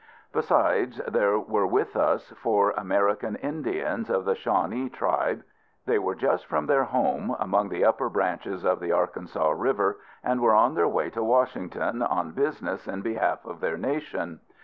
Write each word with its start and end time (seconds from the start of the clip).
Besides, 0.33 0.99
there 1.07 1.37
were 1.37 1.67
with 1.67 1.95
us 1.95 2.31
four 2.31 2.71
American 2.71 3.35
Indians, 3.35 4.09
of 4.09 4.25
the 4.25 4.33
Shawnee 4.33 4.89
tribe. 4.89 5.43
They 5.85 5.99
were 5.99 6.15
just 6.15 6.47
from 6.47 6.65
their 6.65 6.85
home, 6.85 7.35
among 7.37 7.69
the 7.69 7.85
upper 7.85 8.09
branches 8.09 8.65
of 8.65 8.79
the 8.79 8.91
Arkansas 8.91 9.51
River, 9.51 9.99
and 10.23 10.41
were 10.41 10.55
on 10.55 10.73
their 10.73 10.87
way 10.87 11.11
to 11.11 11.23
Washington, 11.23 12.01
on 12.01 12.31
business 12.31 12.87
in 12.87 13.01
behalf 13.03 13.45
of 13.45 13.59
their 13.59 13.77
nation. 13.77 14.39